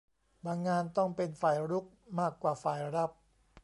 [0.45, 1.85] บางงานต้องเป็นฝ่ายรุก
[2.19, 3.11] มากกว่าฝ่ายรับ